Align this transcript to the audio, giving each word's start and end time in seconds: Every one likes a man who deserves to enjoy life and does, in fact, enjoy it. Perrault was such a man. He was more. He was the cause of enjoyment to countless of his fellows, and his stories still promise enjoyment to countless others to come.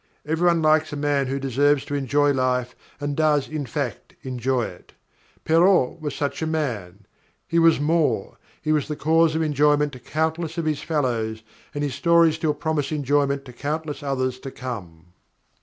Every 0.25 0.47
one 0.47 0.63
likes 0.63 0.91
a 0.91 0.95
man 0.95 1.27
who 1.27 1.37
deserves 1.39 1.85
to 1.85 1.93
enjoy 1.93 2.31
life 2.33 2.75
and 2.99 3.15
does, 3.15 3.47
in 3.47 3.67
fact, 3.67 4.15
enjoy 4.23 4.63
it. 4.63 4.93
Perrault 5.45 6.01
was 6.01 6.15
such 6.15 6.41
a 6.41 6.47
man. 6.47 7.05
He 7.47 7.59
was 7.59 7.79
more. 7.79 8.39
He 8.63 8.71
was 8.71 8.87
the 8.87 8.95
cause 8.95 9.35
of 9.35 9.43
enjoyment 9.43 9.91
to 9.93 9.99
countless 9.99 10.57
of 10.57 10.65
his 10.65 10.81
fellows, 10.81 11.43
and 11.75 11.83
his 11.83 11.93
stories 11.93 12.33
still 12.33 12.55
promise 12.55 12.91
enjoyment 12.91 13.45
to 13.45 13.53
countless 13.53 14.01
others 14.01 14.39
to 14.39 14.49
come. 14.49 15.09